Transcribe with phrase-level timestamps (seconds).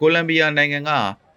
[0.00, 0.90] ကိုလံဘီယာနိုင်ငံက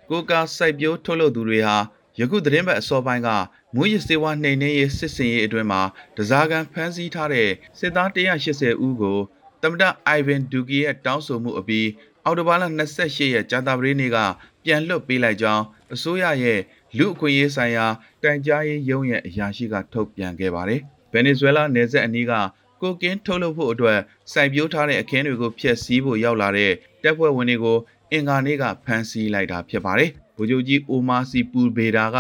[0.10, 1.78] ကိုကာစိုက်ပျိုးထုတ်လုပ်သူတွေဟာ
[2.20, 3.30] ယခုသတင်းပတ်အစောပိုင်းက
[3.76, 5.82] မူရစ်စေဝါနှိမ်နှင်းရေးစစ်စင်ရေးအတွင်းမှာ
[6.18, 7.50] တစားကန်ဖမ်းဆီးထားတဲ့
[7.80, 9.20] စစ်သား180ဦးကို
[9.62, 11.88] တမဒအိုင်ဗင်ဒူကီရဲ့တောင်းဆိုမှုအပြီး
[12.26, 12.64] အော်တိုဘာလ
[13.00, 14.18] 28ရက်ကြာသပတေးနေ့က
[14.64, 16.60] ပြန်လွှတ်ပေးလိုက်ကြောင်းအစိုးရရဲ့
[16.98, 17.86] လူအခွင့်အရေးဆိုင်ရာ
[18.24, 22.34] တိုင်ကြားရေးရုံးရဲ့အရာရှိကထုတ်ပြန်ခဲ့ပါတယ်။ဗင်နီဇွဲလားနယ်စပ်အနီးက
[22.82, 24.00] ကိုကင်းထုတ်လုပ်ဖို့အတွက်
[24.32, 26.72] စိုက်ပျိုးထားတဲ့အခင်းတွေကိုဖျက်ဆီးဖို့ရောက်လာတဲ့
[27.04, 27.78] တပ်ဖွဲ့ဝင်တွေကို
[28.14, 32.20] အင်္ဂါနေ့ကဖမ်းဆီးလိုက်တာဖြစ်ပါတယ်။ဗိုလ်ချုပ်ကြီးအိုမာစီပူဘေဒါက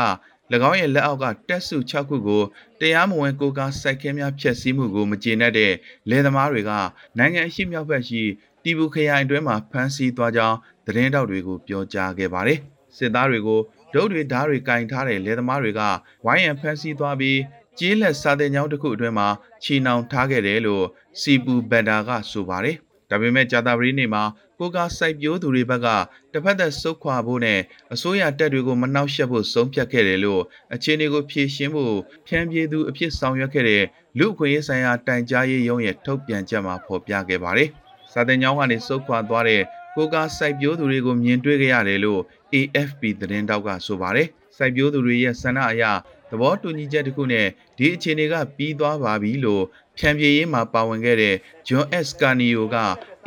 [0.70, 2.44] ၎င်းရဲ့လက်အောက်ကတက်စု6ခုကို
[2.80, 5.74] တရားမဝင်ကိုကားစိုက်ခင်းများဖျက်ဆီးမှုကိုမကျေနပ်တဲ့
[6.10, 6.72] လယ်သမားတွေက
[7.18, 8.22] နိုင်ငံရှိမြောက်ဘက်ရှိ
[8.64, 12.60] တီဘူခရိုင်အတွင်းမှာဖမ်းဆီးသွားကြောင်းသတင်းတောက်တွေကိုပြောကြားခဲ့ပါတယ်။
[12.98, 13.60] စစ်သားတွေကို
[13.94, 15.82] ဒုတ်တွေဓားတွေကင်ထားတဲ့လယ်သမားတွေက
[16.26, 17.40] ဝိုင်းရန်ဖမ်းဆီးသွားပြီး
[17.80, 19.28] ကျေးလက်စာတင်ကျောင်းတစ်ခုအတွင်းမှာ
[19.64, 20.86] ချီနှောင်ထားခဲ့တယ်လို့
[21.22, 22.78] စီပူဘန်ဒါကဆိုပါတယ်။
[23.10, 24.24] ဒါပေမဲ့ကြာတာပရီနေ့မှာ
[24.62, 25.88] ကိုကစိုက်ပျိုးသူတွေဘက်က
[26.34, 27.60] တစ်ဖက်သက်ဆုတ်ခွာဖို့နဲ့
[27.94, 30.42] အစိုးရတပ်တွေကိုမနှောက်ယှက်ဖို့ဆုံးဖြတ်ခဲ့တယ်လို့
[30.74, 31.96] အခြေအနေကိုဖြေရှင်းဖို့
[32.28, 33.84] ဖြန့်ပြေးသူအဖြစ်ဆောင်ရွက်ခဲ့တဲ့
[34.18, 37.70] လူအခွင့်အရေးဆိုင်ရာတိုင်ကြားရေးရုံးရဲ့ထုတ်ပြန်ချက်မှာဖော်ပြခဲ့ပါတယ်။
[38.12, 39.62] စာတင်ကျောင်းကနေဆုတ်ခွာသွားတဲ့
[39.96, 42.22] ကိုကစိုက်ပျိုးသူတွေကိုမြင်တွေ့ခဲ့ရတယ်လို့
[42.54, 45.84] AFP သတင်းတောက်ကဆိုပါတယ်။စိုက်ပျိုးသူတွေရဲ့ဆန္ဒအရ
[46.30, 49.64] သဘောတူညီချက်တစ်ခုနဲ့ဒီအခြေအနေကပြီးသွားပါပြီလို့
[49.98, 51.36] ဖြန့်ပြေးရေးမှာပါဝင်ခဲ့တဲ့
[51.68, 52.08] John S.
[52.22, 52.78] Carnio က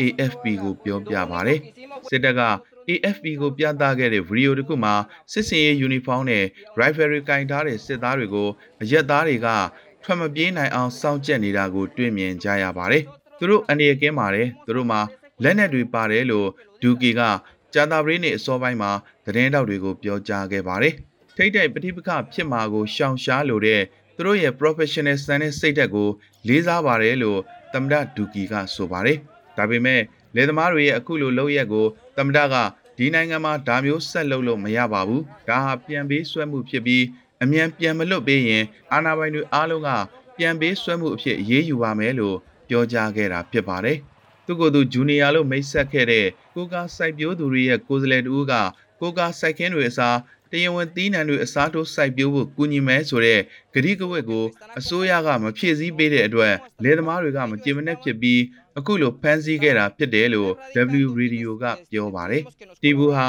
[0.01, 1.59] AFP ကိုပြောပြပါတယ်။
[2.09, 2.43] စစ်တပ်က
[2.89, 4.95] AFP ကိုပြသခဲ့တဲ့ဗီဒီယိုတစ်ခုမှာ
[5.33, 6.45] စစ်စင်ရေးယူနီဖောင်းနဲ့
[6.79, 8.49] rifle တွေကင်ထားတဲ့စစ်သားတွေကို
[8.83, 9.49] အရက်သားတွေက
[10.03, 13.03] ထွက်မပြေးနိုင်အောင်စောင့်ကြက်နေတာကို တွေ့မြင်ကြရပါတယ်။
[13.39, 15.01] သူတို့အနေနဲ့ကင်းပါတယ်။သူတို့မှာ
[15.43, 16.49] လက်နက်တွေပါတယ်လို့
[16.83, 17.21] ဒူကီက
[17.75, 18.91] ကြာတာပရိနေအစောပိုင်းမှာ
[19.27, 20.95] သတင်းတောက်တွေကိုပြောကြားခဲ့ပါတယ်။
[21.37, 23.83] ထိတ်တဲ့ပဋိပက္ခဖြစ်မှာကိုရှောင်ရှားလိုတဲ့
[24.17, 26.09] သူတို့ရဲ့ professional စံတဲ့စိတ်ဓာတ်ကို
[26.49, 27.41] လေးစားပါတယ်လို့
[27.73, 29.19] သမ္မတဒူကီကဆိုပါတယ်။
[29.57, 30.01] ဒါပေမဲ့
[30.35, 31.87] လယ်သမားတွေရဲ့အခုလိုလုပ်ရက်ကို
[32.17, 32.55] သမ္မတက
[32.99, 37.05] ဒီနိုင်ငံမှာဒါမျိုးဆက်လုပ်လို့မရပါဘူး။ဒါဟာပြန်ပေးဆွဲမှုဖြစ်ပြီး
[37.43, 39.91] အမြန်ပြန်မလွတ်ပေးရင်အာဏာပိုင်တွေအားလုံးက
[40.39, 42.37] ပြန်ပေးဆွဲမှုအဖြစ်အရေးယူပါမယ်လို့
[42.69, 43.99] ပြောကြားခဲ့တာဖြစ်ပါတယ်။
[44.47, 48.53] သူကသူဂျူနီယာလို့မိတ်ဆက်ခဲ့တဲ့ကိုကာစိုက်ပျိုးသူတွေရဲ့ကိုယ်စားလှယ်တူက
[49.01, 50.17] ကိုကာစိုက်ခင်းတွေအစား
[50.55, 53.41] တရားဝင်သီးနှံတွေအစားထိုးစိုက်ပျိုးဖို့ကူညီမယ်ဆိုတဲ့
[53.73, 54.45] ဂရိကဝက်ကို
[54.79, 58.41] အစိုးရကမဖြည့်ဆည်းပေးတဲ့အတွက်လယ်သမားတွေကမကြင်မနဲ့ဖြစ်ပြီး
[58.79, 60.53] အခုလိုဖမ်းဆီးခဲ့တာဖြစ်တယ်လို့
[61.05, 62.43] W Radio ကပြောပါတယ်။
[62.83, 63.27] တီဘူဟာ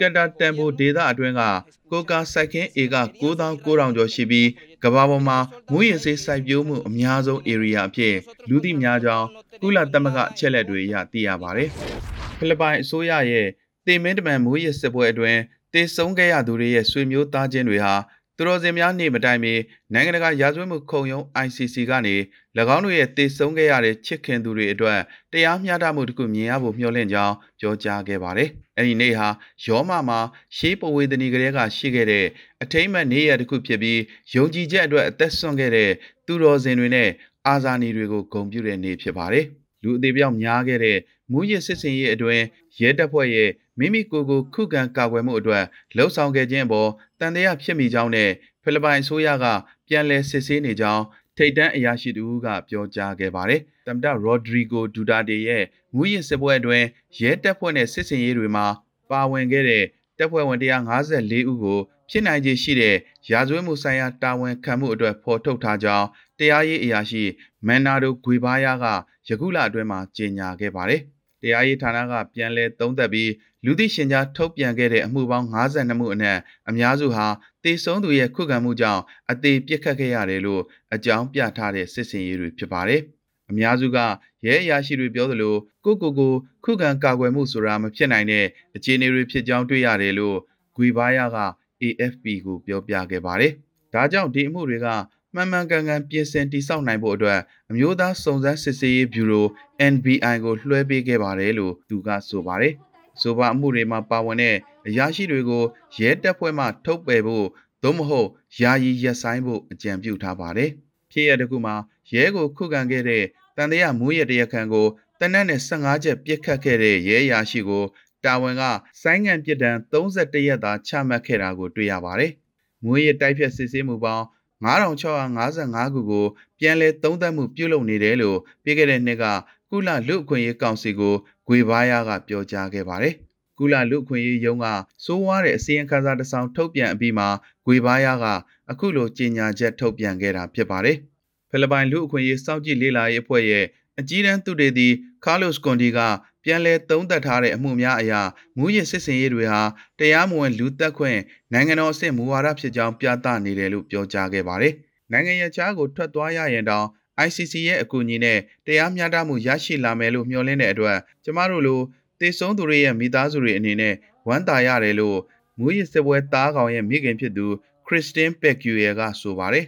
[0.00, 1.42] ကက်တာတန်ဖိုဒေတာအတွင်းက
[1.90, 4.48] ကိုကာစိုက်ခင်းဧက9900ကျော်ရှိပြီး
[4.84, 5.38] ကမ္ဘာပေါ်မှာ
[5.70, 8.14] မူရင်စေးစိုက်ပျိုးမှုအများဆုံး area အဖြစ်
[8.48, 9.26] လူသိများကြောင်း
[9.62, 11.68] ကုလသမဂ္ဂအချက်လက်တွေအရသိရပါတယ်။
[12.38, 13.48] ဖိလစ်ပိုင်အစိုးရရဲ့
[13.86, 15.40] တေမင်းတမန်မူရစ်စစ်ပွဲအတွင်း
[15.76, 17.94] တေဆုံးခဲ့ရသူတွေရဲ့ဆွေမျိုးသားချင်းတွေဟာ
[18.36, 19.54] သူတော်စင်များနေမတိုင်မီ
[19.92, 22.16] နိုင်ငံတကာရာဇဝတ်မှုခုံရုံး ICC ကနေ၎
[22.74, 24.98] င်းတို့ရဲ့တေဆုံးခဲ့ရတဲ့ချစ်ခင်သူတွေအတွက်
[25.32, 29.28] တရားမျှတမှုတစ်ခုမြင်ရဖို့မျှော်လင့်ကြောင်းပြောကြားခဲ့ပါတယ်။အဲဒီနေ့ဟာ
[29.64, 30.20] ယောမမှာ
[30.56, 32.26] ရှေးပဝေဒနီကလေးကရှိခဲ့တဲ့
[32.62, 34.00] အထိမ့်မဲ့နေ့ရက်တစ်ခုဖြစ်ပြီး
[34.34, 35.90] ယုံကြည်ချက်အတွက်အသက်ဆွန့်ခဲ့တဲ့
[36.26, 37.08] သူတော်စင်တွေနဲ့
[37.46, 39.46] အာဇာနည်တွေကိုဂုဏ်ပြုတဲ့နေ့ဖြစ်ပါတယ်။
[39.86, 40.98] လူအသေးပြောက်များခဲ့တဲ့
[41.32, 42.44] မူရစ်စစ်စင်ရေးအတွင်း
[42.80, 45.64] ရဲတပ်ဖွဲ့ရဲ့မိမိကိုယ်ကိုခုခံကာကွယ်မှုအတွက်
[45.96, 48.30] လှုံ့ဆော်ခဲ့ခြင်းအပေါ်တန်တရားဖြစ်မိကြောင်းနဲ့
[48.62, 49.46] ဖိလစ်ပိုင်အစိုးရက
[49.88, 51.04] ပြန်လည်စစ်ဆေးနေကြောင်း
[51.36, 55.64] ထိတ်တန်းအရာရှိတူကပြောကြားခဲ့ပါတယ်။တမ်တာရော့ဒရီဂိုဒူတာတေရဲ့
[55.96, 56.86] ငွေရစစ်ပွဲအတွင်း
[57.18, 58.66] ရဲတပ်ဖွဲ့နဲ့စစ်စင်ရေးတွေမှာ
[59.10, 59.84] ပါဝင်ခဲ့တဲ့
[60.18, 61.80] တပ်ဖွဲ့ဝင်154ဦးကို
[62.10, 62.96] ဖြစ်နိုင်ခြေရှိတဲ့
[63.30, 66.06] ရာဇဝတ်မှုဆိုင်ရာတာဝန်ခံမှုအတွက်ဖော်ထုတ်ထားကြောင်း
[66.38, 67.22] တရားရေးအရာရှိ
[67.66, 68.84] မန်နာဒိုဂွေဘာယာက
[69.28, 71.00] ယခုလအတွင်းမှာကြေညာခဲ့ပါတယ်။
[71.42, 73.30] တရားရေးဌာနကပြန်လည်သုံးသပ်ပြီး
[73.64, 76.38] လူသိရှင်ကြားထုတ်ပြန်ခဲ့တဲ့အမှုပေါင်း52မှုအနက်
[76.68, 77.26] အများစုဟာ
[77.64, 80.62] တေဆုံးသူရဲ့ခုခံမှုကြောင့်အသေးပြစ်ခတ်ခဲ့ရတယ်လို့
[80.94, 83.00] အကြောင်းပြထားတဲ့စစ်စင်ရေးတွေဖြစ်ပါတယ်။
[83.50, 83.98] အများစုက
[84.46, 85.54] ရဲအရာရှိတွေပြောသလို
[85.84, 86.32] ကိုကိုကို
[86.64, 88.46] ခုခံကာကွယ်မှုဆိုတာမဖြစ်နိုင်တဲ့
[88.76, 90.38] အခြေအနေတွေဖြစ်ကြောင်းတွေ့ရတယ်လို့
[90.76, 91.38] ဂွေဘာယာက
[91.82, 93.52] AFP ကိုပြောပြခဲ့ပါတယ်။
[93.94, 94.86] ဒါကြောင့်ဒီအမှုတွေက
[95.34, 97.40] မှန်မှန်ကန်ကန်ပြင်ဆင်တိစောက်နိုင်ဖို့အတွက်
[97.70, 99.46] အမျိုးသားစုံစမ်းစစ်ဆေးရေးဘျူရို
[99.92, 102.74] NBI ကိုလွှဲပေးခဲ့ပါတယ်လို့သူကဆိုပါတယ်။
[103.20, 104.56] ဆိုပါအမှုတွေမှာပါဝင်တဲ့
[104.86, 105.64] အရာရှိတွေကို
[105.98, 107.46] ရဲတပ်ဖွဲ့မှထုတ်ပယ်ဖို့
[107.82, 108.28] သို့မဟုတ်
[108.60, 110.70] ယာယီရက်ဆိုင်ဖို့အကြံပြုထားပါတယ်။
[111.10, 111.74] ဖြစ်ရတဲ့ခုမှာ
[112.12, 113.24] ရဲကိုခုခံခဲ့တဲ့
[113.56, 114.86] တန်တရားမူးရတရခန်ကို
[115.20, 117.84] တနက်နဲ့15ချက်ပြစ်ခတ်ခဲ့တဲ့ရဲအရာရှိကို
[118.24, 118.62] တာဝန်က
[119.02, 122.32] ဆိုင်းငံပြစ်ဒဏ်31ရက်သာချမှတ်ခဲ့တာကိုတွေ့ရပါတယ်။
[122.84, 124.24] မွေးရတိုက်ဖြတ်စစ်ဆေးမှုပေါင်း
[124.64, 126.26] 9655ခုကို
[126.58, 129.24] ပြန်လည်သုံးသပ်မှုပြုလုပ်နေတယ်လို့ပြီးခဲ့တဲ့နှစ်က
[129.70, 131.14] ကုလလူ့အခွင့်အရေးကောင်စီကို
[131.46, 133.14] ဂွေဘာယာကပြောကြားခဲ့ပါတယ်။
[133.58, 134.66] ကုလလူ့အခွင့်အရေးရုံးက
[135.04, 137.28] စိုးဝါးတဲ့အစည်းအဝေးခန်းစာတစ်စောင်ထုတ်ပြန်အပြီးမှာ
[137.66, 138.24] ဂွေဘာယာက
[138.70, 140.96] အခုလိုကြေညာချက်ထုတ်ပြန်ခဲ့တာဖြစ်ပါတယ်။
[141.50, 143.64] ဖိလစ်ပိုင်လူ့အခွင့်အရေးစောင့်ကြည့်လေ့လာရေးအဖွဲ့ရဲ့
[144.00, 144.88] အကြီးတန်းသူတေသီ
[145.24, 145.98] ကားလိုစ်ကွန်ဒီက
[146.46, 148.20] ပြန်လည်သုံးသပ်ထားတဲ့အမှုများအရာ
[148.58, 149.62] မူရစ်စစ်စင်ရေးတွေဟာ
[149.98, 151.18] တရားမဝင်လူသက်ခွင့်
[151.52, 154.74] နိုင်ငံတော်အဆင့်မူဝါဒဖြစ်ကြောင်းပြသနေတယ်လို့ပြောကြားခဲ့ပါတယ်။
[155.12, 156.86] နိုင်ငံရခြားကိုထွက်သွားရရင်တောင်
[157.26, 161.80] ICC ရဲ့အကူအညီနဲ့တရားမျှတမှုရရှိလာမယ်လို့မျှော်လင့်တဲ့အတွက်ကျမတို့လို
[162.20, 163.94] တေဆုံးသူတွေရဲ့မိသားစုတွေအနေနဲ့
[164.28, 165.18] ဝမ်းသာရတယ်လို့
[165.58, 167.46] မူရစ်စစ်ပွဲသားကောင်ရဲ့မိခင်ဖြစ်သူ
[167.86, 169.66] ခရစ်စတင်ပက်ကျူရကဆိုပါတယ်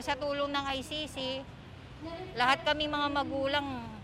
[0.00, 1.16] Sa tulong ng ICC,
[2.32, 3.99] lahat kami mga magulang napakasaya.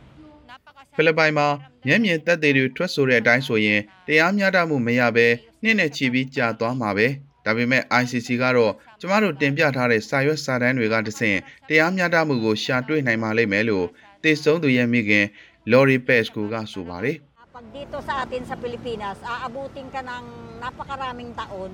[0.97, 1.47] ဖိလစ်ပိုင်မှာ
[1.87, 5.27] မျက်မြင်သက်သေတွေထွက်ဆိုတဲ့အတိုင်းဆိုရင်တရားမျှတမှုမရဘဲ
[5.63, 7.07] နှစ်နဲ့ချီပြီးကြာသွားမှာပဲ
[7.45, 11.39] ဒါပေမဲ့ ICC ကတော့ကျမတို့တင်ပြထားတဲ့စာရွက်စာတမ်းတွေကတဆင့်
[11.69, 13.87] တရားမျှတမှုကိုရှာတွေ့နိုင်ပါလိမ့်မယ်လို့
[14.23, 15.27] တေဆုံးသူရဲ့မိခင်
[15.71, 17.17] Lori Pesco ကဆိုပါတယ်
[17.57, 20.27] Pag dito sa atin sa Pilipinas, aabutin ka ng
[20.61, 21.73] napakaraming taon,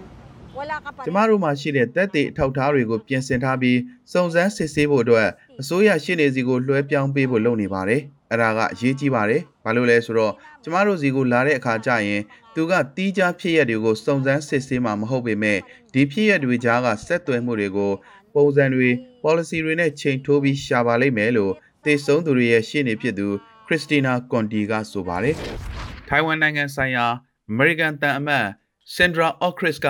[0.55, 3.79] wala ka pa ကျမတို့မှာရှိတဲ့တက်တဲ့အထောက်အထားတွေကိုပြင်ဆင်ထားပြီး
[4.13, 5.29] စုံစမ်းစစ်ဆေးဖို့အတွက်
[5.61, 8.03] အစိုးရရှေ့နေစီကိုလွှဲပြောင်းပေးဖို့လုပ်နေပါတယ်။
[8.33, 10.33] အဲ့ဒါကအရေးကြီးပါတယ်။ဘာလို့လဲဆိုတော့
[10.63, 12.23] ကျမတို့စီကိုလာတဲ့အခါကျရင်
[12.55, 15.59] သူကတီးခြားဖြစ်ရက်တွေကိုစုံစမ်းစစ်ဆေးမှာမဟုတ်ပေမဲ့
[15.93, 17.93] ဒီဖြစ်ရက်တွေကြားကဆက်သွယ်မှုတွေကို
[18.35, 18.89] ပုံစံတွေ
[19.23, 21.53] policy တွေနဲ့ချိန်ထိုးပြီးရှာပါလိမ့်မယ်လို့
[21.85, 23.29] သေဆုံးသူတွေရဲ့ရှေ့နေဖြစ်သူ
[23.67, 25.37] ခရစ်စတီနာကွန်တီကဆိုပါတယ်။
[26.09, 27.07] ထိုင်ဝမ်နိုင်ငံဆိုင်ရာ
[27.51, 28.47] အမေရိကန်တန်အမတ်
[28.95, 29.89] စင်ဒရာအော့ခရစ်က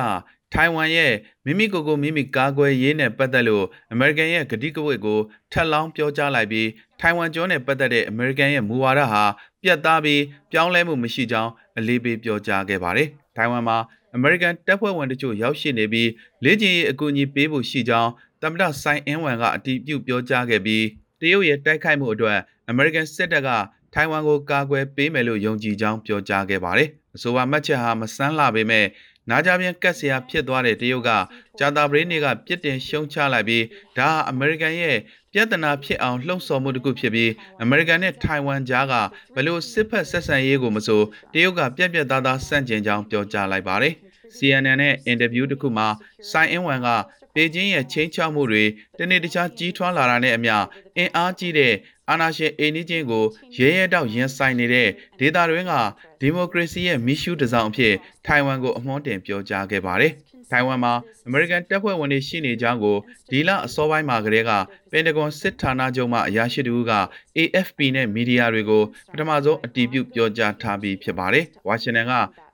[0.53, 1.13] ထိုင်ဝမ်ရဲ့
[1.45, 5.19] မိမိကိုယ်ကိုမိမိကာကွယ်ရေးနဲ့ပတ်သက်လို့အမေရိကန်ရဲ့ကတိကဝတ်ကို
[5.53, 6.69] ထပ်လောင်းပြောကြားလိုက်ပြီး
[7.01, 9.25] ထိုင်ဝမ်ကျွန်းနဲ့ပတ်သက်တဲ့အမေရိကန်ရဲ့မူဝါဒဟာ
[9.63, 10.23] ပြတ်သားပြီး
[10.53, 13.79] ပြောင်းလဲမှုမရှိကြောင်းအလေးပေးပြောကြားခဲ့ပါတယ်။ထိုင်ဝမ်မှာ
[14.15, 16.09] အမေရိကန်တပ်ဖွဲ့ဝင်တချို့ရောက်ရှိနေပြီး
[16.45, 18.11] လေ့ကျင့်ရေးအကူအညီပေးဖို့ရှိကြောင်း
[18.43, 20.85] သမ္မတဆိုင်အင်းဝမ်ကအတည်ပြုပြောကြားခဲ့ပြီး
[21.21, 22.39] တရုတ်ရဲ့တိုက်ခိုက်မှုအတွက်
[22.69, 23.51] အမေရိကန်စစ်တပ်က
[23.95, 28.87] ထိုင်ဝမ်ကိုကာကွယ်ပေးမယ်လို့ယုံကြည်ကြောင်းပြောကြားခဲ့ပါတယ်။အဆိုပါမှတ်ချက်ဟာမဆန်းလာပေမဲ့
[29.31, 31.11] နာကြပြန်ကတ်ဆရာဖြစ်သွားတဲ့တရုတ်က
[31.59, 33.65] ဂျာတာပရင်းတွေကပြစ်တင်ရှုံချလိုက်ပြီး
[33.99, 34.97] ဒါဟာအမေရိကန်ရဲ့
[35.33, 37.31] ပြဿနာဖြစ်အောင်လှုံ့ဆော်မှုတစ်ခုဖြစ်ပြီး
[37.63, 38.95] အမေရိကန်နဲ့ထိုင်ဝမ်ကြားက
[39.35, 41.03] ဘယ်လိုစစ်ဖက်ဆက်ဆံရေးကိုမဆို
[41.33, 43.95] တရုတ်ကပြက်ပြက်သားသားစန့်ကျင်ကြောင်းပြောကြားလိုက်ပါတယ်။
[44.37, 45.89] CNN နဲ့အင်တာဗျူးတစ်ခုမှာ
[46.31, 46.89] ဆိုင်အင်းဝမ်က
[47.35, 48.65] ပေကျင်းရဲ့ချင်းချောက်မှုတွေ
[48.99, 50.57] တနေ့တခြားကြီးထွားလာတာနဲ့အမျှ
[50.97, 51.73] အင်အားကြီးတဲ့
[52.11, 53.25] အာဏာရှင်အိမ်နီးချင်းကို
[53.57, 54.89] ရဲရဲတောက်ရင်ဆိုင်နေတဲ့
[55.19, 55.75] ဒေသတွင်းက
[56.21, 57.95] ဒီမိုကရေစီရဲ့မီရှူးတစ်စောင်အဖြစ်
[58.27, 60.13] ထိုင်ဝမ်ကိုအမွှန်းတင်ပြောကြားခဲ့ပါတယ်။
[60.51, 60.95] ထိုင်ဝမ်မှာ
[61.27, 62.97] အမေရိကန်တပ်ဖွဲ့ဝင်တွေရှိနေကြောင်းကို
[63.31, 64.51] ဒီလအစောပိုင်းမှာကတည်းက
[64.91, 66.93] ပန်တဂွန်စစ်ဌာနချုပ်မှအရာရှိတူက
[67.39, 68.83] AFP နဲ့မီဒီယာတွေကို
[69.13, 72.13] ပထမဆုံးအတည်ပြုပြောကြားထားပြီးဖြစ်ပါတယ်။ဝါရှင်တန်က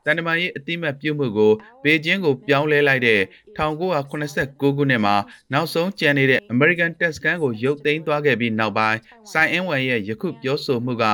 [0.09, 1.53] တန်တမာရေးအတိမတ်ပြုမှုကို
[1.85, 3.21] ဘေကျင်းကိုပြောင်းလဲလိုက်တဲ့
[3.59, 5.15] 1989ခုနှစ်မှာ
[5.53, 8.99] နောက်ဆုံးကျန်နေတဲ့အမေရိကန်တပ်စခန်းကိုရုပ်သိမ်းသွားခဲ့ပြီးနောက်ပိုင်း
[9.33, 11.05] ဆိုင်အင်းဝမ်ရဲ့ယခုပြောဆိုမှုက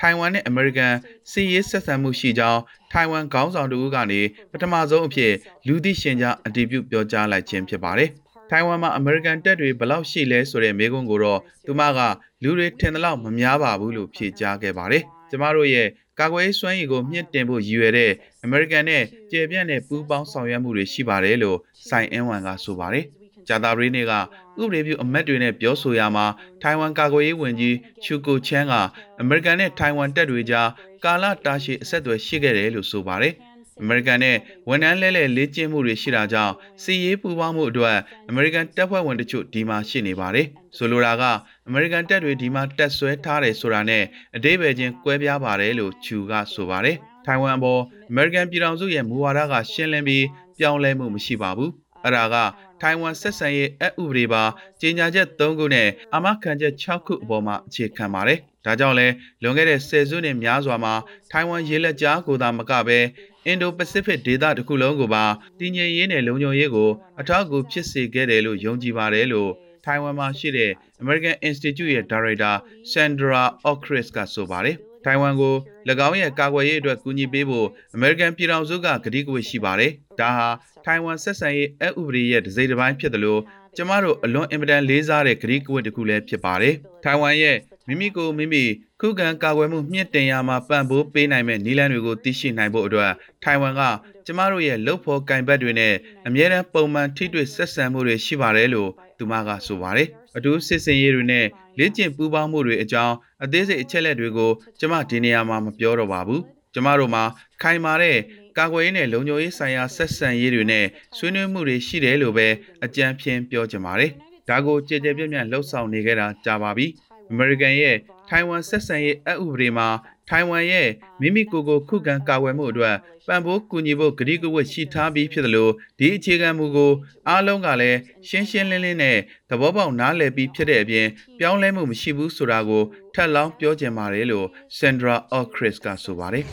[0.00, 0.94] ထိုင်ဝမ်နဲ့အမေရိကန်
[1.30, 2.60] စီးရေးဆက်ဆံမှုရှိကြောင်း
[2.92, 4.20] ထိုင်ဝမ်ခေါင်းဆောင်တို့ကနေ
[4.52, 5.32] ပထမဆုံးအဖြစ်
[5.66, 8.10] လူသိရှင်ကြားအတည်ပြုပြောကြားလိုက်ခြင်းဖြစ်ပါတယ်။
[8.50, 11.98] ထိုင်ဝမ်မှာအမေရိကန်တပ်တွေဘယ်လောက်ရှိလဲဆိုတဲ့မေးခွန်းကိုတော့သူမက
[12.42, 15.88] လူတွေထင်သလောက်မများပါဘူးလို့ဖြေကြားခဲ့ပါတယ်။ ကျမတို့ရဲ့
[16.20, 18.12] ကာကွယ်ရေးစွမ်းရည်ကိုမြင့်တင်ဖို့ရည်ရွယ်တဲ့
[18.44, 23.04] အမေရိကန်နဲ့ကျေပြန့်တဲ့ပူးပေါင်းဆောင်ရွက်မှုတွေရှိပါတယ်လို့ဆိုင်အင်းဝမ်ကဆိုပါတယ်။
[23.48, 24.20] ဂျာတာဘရီနေကဥ
[24.56, 26.26] ပဒေပြုအမတ်တွေနဲ့ပြောဆိုရမှာ
[26.62, 28.74] ထိုင်ဝမ်ကာကွယ်ရေးဝန်ကြီးချူကိုချန်းက
[29.20, 30.68] အမေရိကန်နဲ့ထိုင်ဝမ်တပ်တွေကြား
[31.04, 33.34] ကာလတာရှည်အဆက်အသွယ်ရှိခဲ့တယ်လို့ဆိုပါတယ်။
[33.80, 34.36] အမေရိကန်နဲ့
[34.68, 37.96] ဝန်ထမ်းလဲလဲလေ့ကျင့်မှုတွေရှိတာကြောင့်စီရေးပူးပေါင်းမှုအတွက်
[38.28, 40.46] အမေရိကန်တပ်ဖွဲ့ဝင်တချို့ဒီမှာရှိနေပါတယ်။
[40.76, 41.22] ဆိုလိုတာက
[41.68, 44.04] အမေရိကန်တပ်တွေဒီမှာတက်ဆွဲထားတယ်ဆိုတာနဲ့
[44.36, 50.26] အသေးပဲချင်းကွဲပြားပါတယ်လို့ချူကဆိုပါတယ်။ထိုင်ဝမ်အပေါ်အမေရိကန်ပြည်ထောင်စုရဲ့မူဝါဒကရှင်းလင်းပြီး
[50.58, 51.70] ပြောင်းလဲမှုမရှိပါဘူး။
[52.04, 52.36] အဲ့ဒါက
[52.80, 54.42] ထိုင်ဝမ်ဆက်ဆံရေးအဥပဒေပါ
[54.80, 59.06] ကြီးညာချက်3ခုနဲ့အာမခံချက်6ခုအပေါ်မှာအခြေခံပါတယ်။ဒါကြောင့်လဲ
[59.42, 60.94] လွန်ခဲ့တဲ့10စုနှစ်များစွာမှာ
[61.30, 62.98] ထိုင်ဝမ်ရေလက်ကြားကိုသာမကဘဲ
[63.46, 65.24] အင်ဒိုပစိဖိတ်ဒေသတစ်ခုလုံးကိုပါ
[65.58, 66.90] တည်ငြိမ်ရေးနဲ့လုံခြုံရေးကို
[67.20, 69.52] အထောက်အကူဖြစ်စေခဲ့တယ်လို့ယုံကြည်ပါတယ်လို့
[69.84, 70.72] ထိုင်ဝမ်မှာရှိတဲ့
[71.04, 72.52] American Institute ရဲ့ဒါရိုက်တာ
[72.92, 75.54] Sandra Ochris ကဆိုပါတယ်။ထိုင်ဝမ်ကို၎
[76.08, 80.48] င်းရဲ့ကာကွယ်ရေးအတွက်ကူညီပေးဖို့ American ပြည်ထောင်စုကကတိကဝတ်ရှိပါတယ်။ဒါဟာ
[80.84, 83.40] ထိုင်ဝမ်ဆက်ဆံရေးအဥပဒေရဲ့ဒစိမ့်တစ်ပိုင်းဖြစ်တယ်လို့
[83.76, 87.56] ကျမတို့အလွန်အင်မတန်လေးစားတဲ့ကတိကဝတ်တစ်ခုလည်းဖြစ်ပါတယ်။ထိုင်ဝမ်ရဲ့
[87.88, 88.64] မိမိကိုမိမိ
[89.00, 93.82] ခုခံကာကွယ်မှုမြင့်တင်ရမှာပံ့ပိုးပေးနိုင်မဲ့နည်းလမ်းတွေကိုသိရှိနိုင်ဖို့အတွက်ထိုင်ဝမ်က
[94.26, 95.94] ကျမတို့ရဲ့လုပ်ဖော်ကင်ဘတ်တွေနဲ့
[96.26, 101.46] အမြဲတမ်းပုံမှန်ထိတွေ့ဆက်ဆံမှုတွေရှိပါတယ်လို့ သူမကဆိုပါတယ်။အထူးစစ်စင်ရေးတွေနဲ့
[101.78, 106.40] လေ့ကျင့်ပူးပေါင်းမှုတွေအကြောင်းအသေးစိတ်အချက်လက်တွေကိုကျမဒီနေရာမှာမပြောတော့ပါဘူး။
[106.74, 107.22] ကျမတို့မှာ
[107.62, 108.18] ခိုင်မာတဲ့
[108.58, 112.48] ကာကွယ်ရေးနဲ့လုံခြုံရေးဆိုင်ရာဆက်ဆံရေးတွေနဲ့ဆွေးနွေးမှုတွေရှိတယ်လို့ပဲ
[112.84, 114.10] အကြံဖြင့်ပြောချင်ပါတယ်။
[114.48, 116.86] ဒါကိုကြည်ကြဲပြန့်ပြန့်လှုပ်ဆောင်နေကြတာကြာပါပြီ။
[117.32, 117.96] American ရဲ့
[118.28, 119.88] ထိုင်ဝမ်ဆက်ဆံရေးအဥပဒေမှာ
[120.28, 120.88] ထိုင်ဝမ်ရဲ့
[121.20, 126.92] မိမိကိုယ်ကိုခုခံကာကွယ်မှုအတွက်ပံ့ပိုးကူညီဖို့ကတိကဝတ်ရှိထားပြီးဖြစ်သလိုဒီအခြေခံမူကို
[127.28, 129.18] အားလုံးကလည်းရှင်းရှင်းလင်းလင်းနဲ့
[129.50, 131.06] သဘောပေါက်နားလည်ပြီးဖြစ်တဲ့အပြင်
[131.38, 132.82] ပြောင်းလဲမှုမရှိဘူးဆိုတာကို
[133.14, 134.46] ထပ်လောင်းပြောချင်ပါတယ်လို့
[134.78, 136.44] Sandra O'Chris ကဆိုပါတယ်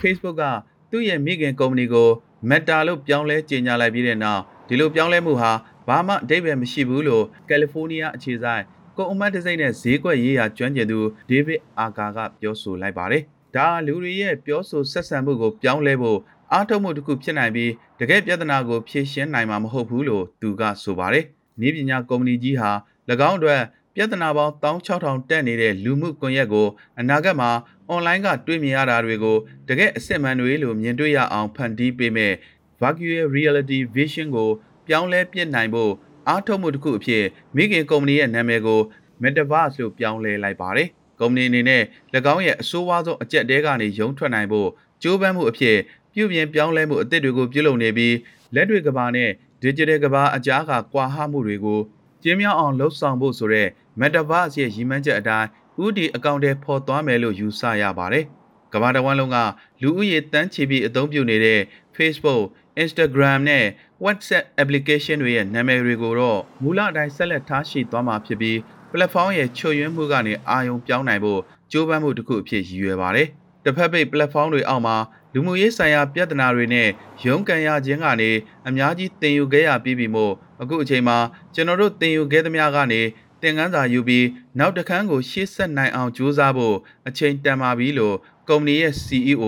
[0.00, 0.44] Facebook က
[0.90, 2.08] သူ့ရဲ့မိခင်ကုမ္ပဏီကို
[2.50, 5.52] Meta လို့ပြောင်းလဲကြေညာလိုက်ပြီးတဲ့နောက်ဒီလိုပြောင်းလဲမှုဟာ
[5.88, 8.64] ဘာမှအဓိပ္ပာယ်မရှိဘူးလို့ကယ်လီဖိုးနီးယားအခြေစိုက်
[8.96, 10.98] ကုန်အမတ်တစိမ့်နဲ့ဈေးကွက်ရေးရာကျွမ်းကျင်သူ
[11.28, 13.22] ဒေးဗစ်အာကာကပြောဆိုလိုက်ပါတယ်။
[13.54, 16.18] ဒါဟာလူတွေရဲ့ပြောဆိုဆက်ဆံမှုကိုပြောင်းလဲဖို့
[16.52, 21.24] အားထုတ်မှုတစ်ခုဖြစ်နိုင်ပြီးတကယ်ပြဿနာကိုဖြေရှင်းနိုင်မှာမဟုတ်ဘူးလို့သူကဆိုပါတယ်။
[21.66, 22.70] ဤပညာကုမ္ပဏီကြီးဟာ၎
[23.28, 23.62] င်းအတွက်
[23.94, 26.66] ပြဿနာပေါင်း16000တက်နေတဲ့လူမှုကွန်ရက်ကို
[27.00, 27.50] အနာဂတ်မှာ
[27.88, 29.36] အွန်လိုင်းကတွေ့မြင်ရတာတွေကို
[29.68, 32.32] တကယ်အစစ်အမှန်တွေလို့မြင်တွေ့ရအောင်ဖန်တီးပေးမဲ့
[32.80, 34.50] virtual reality vision ကို
[34.88, 35.92] ပြောင်းလဲပြစ်နိုင်ဖို့
[36.28, 37.24] အားထုတ်မှုတစ်ခုအဖြစ်
[37.56, 38.80] မိခင်ကုမ္ပဏီရဲ့နာမည်ကို
[39.22, 40.88] Metaverse လို့ပြောင်းလဲလိုက်ပါတယ်။
[41.20, 41.82] ကုမ္ပဏီအနေနဲ့၎
[42.34, 44.68] င်းရဲ့အဆိုးဝါးဆုံးအကြက်တဲကနေရုံထွက်နိုင်ဖို့
[45.02, 45.76] ကြိုးပမ်းမှုအဖြစ်
[46.14, 48.14] ပြုပြင်ပြောင်းလဲမှုအသစ်တွေကိုပြုလုပ်နေပြီး
[48.54, 49.30] လက်တွေကဘာနဲ့
[49.62, 51.80] digital ကဘာအကြားကကွာဟမှုတွေကို
[52.22, 53.68] ကျင်းမြောင်းအောင်လှုပ်ဆောင်ဖို့ဆိုတဲ့
[54.00, 55.48] Metaverse ရဲ့ရည်မှန်းချက်အတိုင်း
[55.84, 58.24] ဥတီအကောင့်ထဲပေါ်သွားမယ်လို့ယူဆရပါတယ်။
[58.72, 59.36] ကမ္ဘာတစ်ဝန်းလုံးက
[59.82, 61.60] လူဦးရေတန်းချီပြီးအသုံးပြုနေတဲ့
[61.96, 62.42] Facebook,
[62.82, 63.64] Instagram နဲ့
[64.04, 68.56] WhatsApp application တွေရဲ့နာမည်တွေကိုတော့မူလအတိုင်းဆက်လက်ထားရှိသွားမှာဖြစ်ပြီး
[68.92, 71.40] platform ရဲ့ချွတ်ယွင်းမှုကနေအာရုံပြောင်းနိုင်ဖို့
[71.72, 73.28] ကြိုးပမ်းမှုတစ်ခုအဖြစ်ရည်ရွယ်ပါတယ်။
[73.64, 74.96] တစ်ဖက်ပိတ် platform တွေအောက်မှာ
[75.34, 76.88] လူမှုရေးဆိုင်ရာပြဿနာတွေနဲ့
[77.24, 78.30] ရုန်းကန်ရခြင်းကနေ
[78.68, 81.18] အများကြီးတင်ယူခဲ့ရပြီးပြီမို့အခုအချိန်မှာ
[81.54, 83.00] ကျွန်တော်တို့တင်ယူခဲ့သမျှကနေ
[83.40, 84.26] သင်ခန်းစာယူပြီး
[84.58, 86.76] နောက်တစ်ခန်းကိုရှေ့ဆက်နိုင်အောင်ကြိုးစားဖို့
[87.08, 88.16] အချိန်တန်ပါပြီလို့
[88.48, 89.44] ကုမ္ပဏီရဲ့ CEO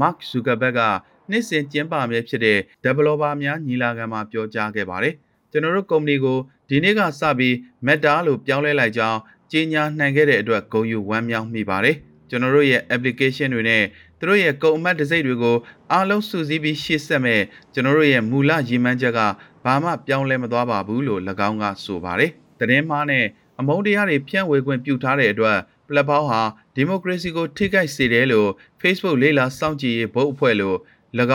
[0.00, 0.80] Mark Zuckerberg က
[1.30, 5.14] နှစ်စဉ်ကျင်းပမြဲဖြစ်တဲ့ developer များညီလာခံမှာပြောကြားခဲ့ပါတယ်။
[5.50, 7.54] ကျွန်တော်တို့ကုမ္ပဏီကိုဒီနေ့ကစပြီး
[7.86, 9.18] Meta လို့ပြောင်းလဲလိုက်ကြောင်း
[9.52, 11.96] ကြေညာနိုင်ခဲ့တဲ့အတွက်ဂုဏ်ယူဝမ်းမြောက်မိပါတယ်။
[12.30, 13.82] ကျွန်တော်တို့ရဲ့ application တွေနဲ့
[14.18, 15.56] သူတို့ရဲ့ကုန်အမတ်တစိမ့်တွေကို
[15.92, 17.40] အားလုံးစုစည်းပြီးရှေ့ဆက်မဲ့
[17.74, 19.20] ကျွန်တော်တို့ရဲ့မူလရည်မှန်းချက်က
[19.64, 23.24] ဘာမှပြောင်းလဲမသွားပါဘူးလို့၎င်းကဆိုပါတယ်။တရင်မားနဲ့
[23.58, 25.58] အမုန်းတရားတွေဖြန့်ဝေခွင့်ပြုထားတဲ့အတွက်
[25.88, 26.42] ပလက်ဖောင်းဟာ
[26.74, 30.76] ဒီမိုကရေစီကိုထိခိုက်စေတယ်လို့ Facebook လေးလာစောင့်ကြည့်ရေးဘုတ်အဖွဲ့လို့၎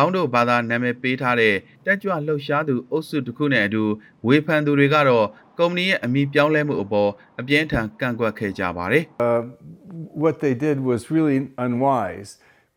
[0.04, 1.56] င်းတို့ဘာသာနာမည်ပေးထားတဲ့
[1.86, 3.84] တက်ကြွလှုပ်ရှားသူအုပ်စုတစ်ခုနဲ့အတူ
[4.28, 5.26] ဝေဖန်သူတွေကတော့
[5.60, 9.04] ကုမ္ပဏီရဲ့အမိပြောင်းလဲမှုအပေါ်အပြင်းထန်ကန့်ကွက်ခဲ့ကြပါတယ်
[10.24, 12.32] what they did was really unwise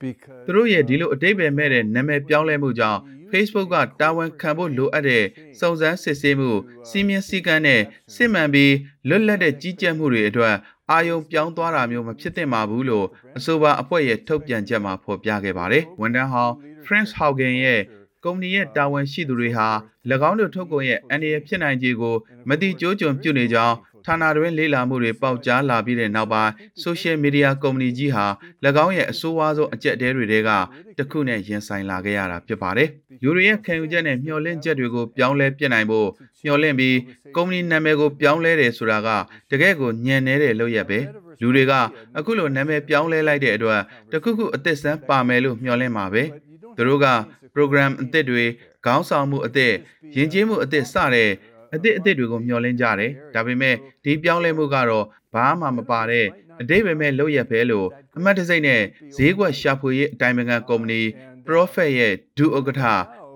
[0.04, 3.00] because သူတို့ရဲ့ဒီလိုအတိတ်ပဲမဲ့တဲ့နာမည်ပြောင်းလဲမှုကြောင့်
[3.32, 5.24] Facebook ကတာဝန်ခံဖို့လိုအပ်တဲ့
[5.60, 6.50] စုံစမ်းစစ်ဆေးမှု
[6.88, 7.82] စီမင်းစည်းကမ်းနဲ့
[8.14, 8.74] စစ်မှန်ပြီး
[9.08, 10.54] လွတ်လပ်တဲ့ကြီးကြပ်မှုတွေအတွက်
[10.90, 16.54] အာယုံပြောင်းသွားတာမျိုးမဖြစ်သင့်ပါဘူးလို့အဆိုပါအဖွဲ့ရဲ့ထုတ်ပြန်ချက်မှာဖော်ပြခဲ့ပါတယ်။ဝန်ထမ်းဟောင်း
[16.86, 17.82] France Haugen ရဲ့
[18.24, 19.68] ကုမ္ပဏီရဲ့တာဝန်ရှိသူတွေဟာ၎
[20.28, 22.14] င်းတို့ထုတ်ကုန်ရဲ့အန္တရာယ်ဖြစ်နိုင်ခြေကို
[22.48, 26.52] မတိကျိုးကျွန်ပြုနေကြောင်းဌာနတွင်လေးလာမှုတွေပေါက်ကြားလာပြီးတဲ့နောက်ပိုင်း
[26.84, 28.26] social media ကုမ္ပဏီကြီးဟာ၎
[28.84, 30.50] င်းရဲ့အဆိုးဝါးဆုံးအကြက်တဲတွေက
[30.98, 32.88] တစ်ခုနဲ့ရင်ဆိုင်လာခဲ့ရတာဖြစ်ပါတယ်။
[33.22, 36.08] လူတွေရဲ့ခံယူချက်နဲ့မျှော်လင့်ချက်တွေကိုပြောင်းလဲပြစ်နိုင်ဖို့
[36.44, 36.96] မျှော်လင့်ပြီး
[37.36, 39.08] ကုမ္ပဏီနာမည်ကိုပြောင်းလဲတယ်ဆိုတာက
[39.50, 40.98] တကယ့်ကိုညံနေတဲ့လုပ်ရက်ပဲ။
[41.40, 41.72] လူတွေက
[42.18, 43.80] အခုလိုနာမည်ပြောင်းလဲလိုက်တဲ့အတွက်
[44.12, 46.24] တခုခုအသစ်ဆန်းပါမယ်လို့မျှော်လင့်မှာပဲ။
[46.78, 47.06] သူတို့က
[47.54, 48.44] program အသစ်တွေ
[48.84, 49.72] ခေါင်းဆောင်မှုအသစ်
[50.16, 51.30] ယဉ်ကျေးမှုအသစ်စတဲ့
[51.74, 55.04] အသစ်အသစ်တွေကိုမျှော်လင့်ကြတယ်။ဒါပေမဲ့ဒီပြောင်းလဲမှုကတော့
[55.34, 56.26] ဘာမှမပါတဲ့
[56.60, 58.82] အတိတ်ပဲမဲ့လုပ်ရက်ပဲလို့အမတ်တစိမ့်နဲ့
[59.16, 61.00] ဈေးကွက်ရှာဖွေရေးအတိုင်းအမြန်ကုမ္ပဏီ
[61.46, 62.82] Profit ရဲ့ဒုဥက္ကဋ္ဌ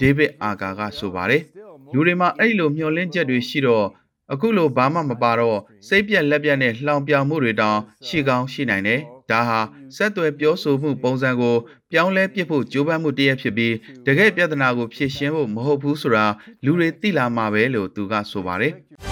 [0.01, 1.43] David Arga ကဆိုပါတယ်။
[1.93, 3.87] လူတွေမှာအဲ့လိုမျှော်လင့်ချက်တွေရှိတော့
[4.33, 5.59] အခုလိုဘာမှမပါတော့
[5.89, 9.01] စိတ်ပြက်လက်ပြက်နဲ့လှောင်ပြောင်မှုတွေတောင်ရှိကောင်းရှိနိုင်တယ်။
[9.33, 9.61] ဒါဟာ
[9.97, 11.57] ဆက်သွယ်ပြောဆိုမှုပုံစံကို
[11.93, 13.75] ပြောင်းလဲပစ်ဖို့ကြိုးပမ်းမှုတရက်ဖြစ်ပြီး
[14.07, 16.27] တကယ်ပြဿနာကိုဖြေရှင်းဖို့မဟုတ်ဘူးဆိုတာ
[16.65, 18.75] လူတွေသိလာမှာပဲလို့သူကဆိုပါတယ်။